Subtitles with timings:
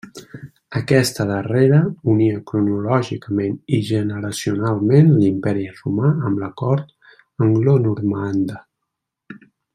[0.77, 1.81] Aquesta darrera
[2.13, 6.97] unia cronològicament i generacionalment l'Imperi romà amb la cort
[7.49, 8.59] anglonormanda.